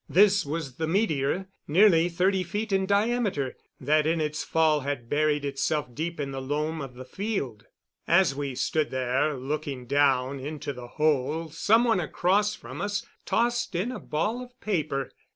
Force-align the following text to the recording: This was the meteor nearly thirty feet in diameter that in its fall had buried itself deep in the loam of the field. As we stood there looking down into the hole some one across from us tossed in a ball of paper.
This 0.09 0.47
was 0.47 0.77
the 0.77 0.87
meteor 0.87 1.45
nearly 1.67 2.09
thirty 2.09 2.41
feet 2.41 2.71
in 2.71 2.87
diameter 2.87 3.55
that 3.79 4.07
in 4.07 4.19
its 4.19 4.43
fall 4.43 4.79
had 4.79 5.11
buried 5.11 5.45
itself 5.45 5.93
deep 5.93 6.19
in 6.19 6.31
the 6.31 6.41
loam 6.41 6.81
of 6.81 6.95
the 6.95 7.05
field. 7.05 7.65
As 8.07 8.33
we 8.33 8.55
stood 8.55 8.89
there 8.89 9.37
looking 9.37 9.85
down 9.85 10.39
into 10.39 10.73
the 10.73 10.87
hole 10.97 11.51
some 11.51 11.83
one 11.83 11.99
across 11.99 12.55
from 12.55 12.81
us 12.81 13.05
tossed 13.27 13.75
in 13.75 13.91
a 13.91 13.99
ball 13.99 14.41
of 14.43 14.59
paper. 14.59 15.11